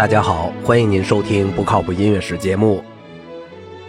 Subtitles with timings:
[0.00, 2.82] 大家好，欢迎您收听不靠谱音乐史节目。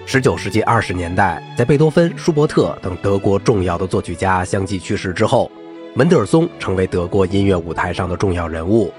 [0.06, 5.50] 十九世纪二十年代，在贝多芬、舒伯特等德国重要的作曲家相继去世之后，
[5.94, 8.92] 门德尔松成为德国音乐舞台上的重要人物。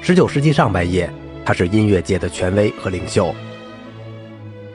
[0.00, 1.08] 十九世纪上半叶，
[1.44, 3.32] 他是音乐界的权威和领袖。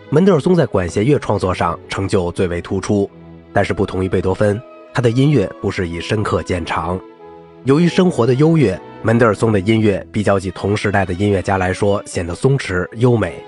[0.10, 3.12] 门德尔松在管弦乐创作上成就最为突出，
[3.52, 4.58] 但是不同于贝多芬，
[4.94, 6.98] 他的音乐不是以深刻见长。
[7.66, 13.44] 由于生活的优越，门德尔松的音乐比较起同时代的音乐家来说显得松弛优美。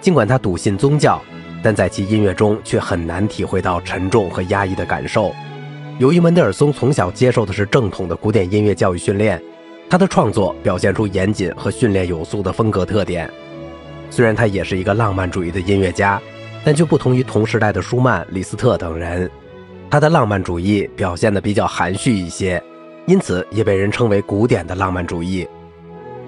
[0.00, 1.20] 尽管他笃信宗教，
[1.64, 5.34] 但在其音乐中却很难体会到沉重和压抑的感受。
[5.98, 9.42] 由于门德尔松从小接受的是正统的古典音乐教育训练，
[9.90, 13.28] 他的创作表现出严谨和训练有素的风格特点。
[14.10, 16.22] 虽然他也是一个浪漫主义的音乐家，
[16.64, 19.28] 但却不同于同时代的舒曼、李斯特等人，
[19.90, 22.62] 他的浪漫主义表现得比较含蓄一些。
[23.06, 25.46] 因此，也被人称为古典的浪漫主义。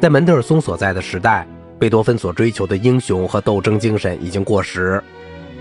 [0.01, 1.47] 在门德尔松所在的时代，
[1.79, 5.03] 贝多芬所追求的英雄和斗争精神已经过时。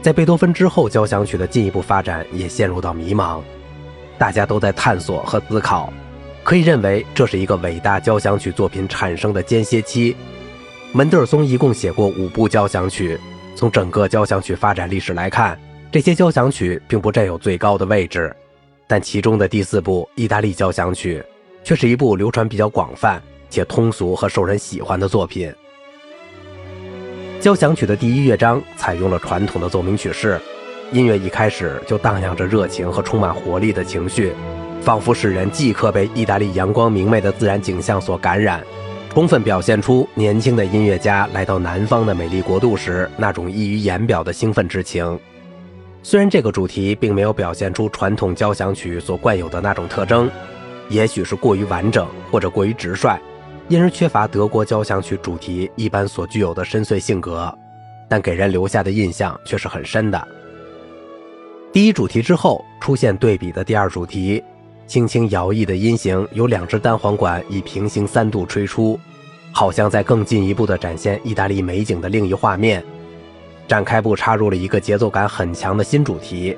[0.01, 3.41] 在贝多芬之后，交响曲的进一步发展也陷入到迷茫。
[4.19, 5.91] 大家都在探索和思考，
[6.43, 10.15] 可以认为这是一个伟大交响曲作品产生的间歇期。
[10.91, 13.19] 门德尔松一共写过五部交响曲。
[13.55, 15.59] 从整个交响曲发展历史来看，
[15.91, 18.33] 这些交响曲并不占有最高的位置。
[18.87, 21.21] 但其中的第四部意大利交响曲，
[21.63, 25.53] 却是一部流传比较广泛且通俗和受人喜欢的作品。
[27.41, 30.39] 交响曲的第一乐章采用了传统的奏鸣曲式，
[30.91, 34.31] 音乐一开始就荡漾着热情和充满活力的情绪，
[34.81, 38.63] 仿佛使人即刻被意大利阳光明媚的自然景象所感染，
[39.13, 45.19] 充分表现出年轻的音乐家来到南方的美丽国度时那种溢于言表的兴奋之情。
[46.03, 50.29] 虽然这个主题并没有表现出传统交响曲所惯有的那种特征，
[50.89, 53.19] 也许是过于完整或者过于直率，
[53.67, 57.53] 因而缺乏德国交响曲主题一般所具有的深邃性格，
[58.07, 60.27] 但给人留下的印象却是很深的。
[61.73, 64.41] 第一主题之后出现对比的第二主题，
[64.85, 68.97] 轻轻摇曳的音型由两只单簧管以平行三度吹出，
[69.51, 72.81] 好像在更进一步地展现意大利美景的另一画面。
[73.67, 76.57] 展开部插入了一个节奏感很强的新主题。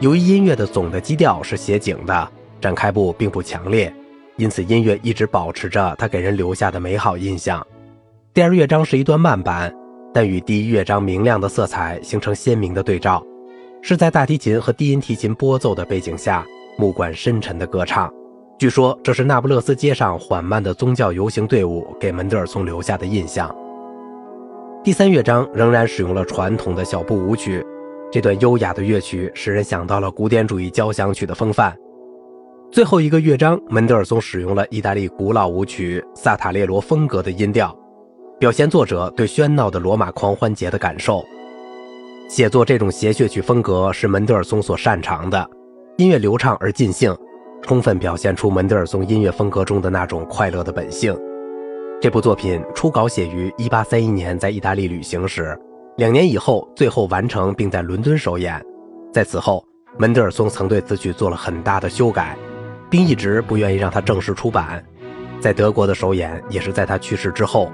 [0.00, 2.28] 由于音乐的总的基调是写景的，
[2.60, 3.94] 展开部并不强烈，
[4.36, 7.64] 因此音乐一直保持着它给人留下的美好印象。
[8.32, 9.72] 第二乐章是一段慢板，
[10.12, 13.24] 但与第一乐章明亮的色彩形成鲜明的对照，
[13.80, 16.44] 是在大提琴和低音提琴拨奏的背景下，
[16.76, 18.12] 木管深沉的歌唱。
[18.58, 23.54] 据说这是那不勒斯街上缓慢的宗教游行队伍给门德尔松留下的印象。
[24.84, 27.64] 第三乐章仍然使用了传统的小步舞曲，
[28.12, 31.74] 这段优雅的乐曲使人想到了古典主义交响曲的风范。
[32.70, 37.74] 最后一个乐章，门德尔松使用了意大利古老舞曲萨塔列罗风格的音调，
[38.38, 41.24] 表现作者对喧闹的罗马狂欢节的感受。
[42.28, 45.48] 写作这种谐谑曲风格是门德尔松所擅长的，
[45.96, 47.16] 音乐流畅而尽兴，
[47.62, 51.18] 充分表现出门德尔松音乐风格中的那种快乐的本性。
[52.00, 55.58] 这部作品初稿写于1831年，在意大利旅行时，
[55.96, 58.62] 两年以后最后完成并在伦敦首演。
[59.12, 59.64] 在此后，
[59.98, 62.36] 门德尔松曾对此曲做了很大的修改，
[62.90, 64.84] 并一直不愿意让它正式出版。
[65.40, 67.70] 在德国的首演也是在他去世之后。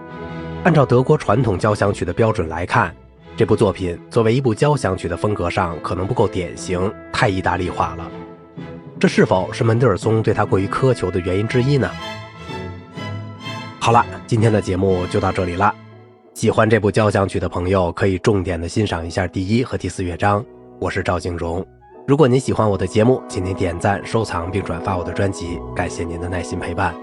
[0.63, 2.95] 按照德国传统交响曲的标准来看，
[3.37, 8.11] 这部作品作为一部交响曲的风格上可能不够典型，太意大利化了。
[8.99, 11.91] 这是否是门德尔松对他过于苛求的原因之一呢？
[13.83, 15.75] 好了，今天的节目就到这里了。
[16.35, 20.45] 喜欢这部交响曲的朋友，可以重点的欣赏一下第一和第四乐章。
[20.79, 21.67] 我是赵静荣。
[22.07, 26.95] 如果您喜欢我的节目，请您点赞、收藏并转发我的专辑，感谢您的耐心陪伴。